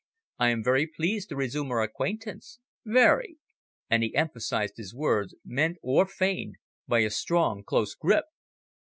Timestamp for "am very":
0.49-0.87